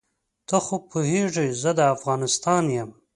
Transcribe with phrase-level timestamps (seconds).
[0.47, 2.89] ته خو پوهېږې زه د افغانستان یم.